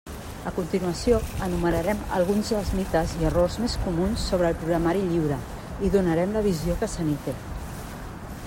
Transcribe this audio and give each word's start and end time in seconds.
A 0.49 0.51
continuació 0.53 1.17
enumerarem 1.47 1.99
alguns 2.19 2.49
dels 2.55 2.71
mites 2.79 3.13
i 3.19 3.27
errors 3.31 3.57
més 3.65 3.77
comuns 3.83 4.25
sobre 4.31 4.49
el 4.53 4.57
programari 4.63 5.05
lliure 5.11 5.39
i 5.89 5.93
donarem 5.97 6.35
la 6.39 6.47
visió 6.53 6.79
que 6.81 6.91
se 6.97 7.07
n'hi 7.11 7.19
té. 7.29 7.35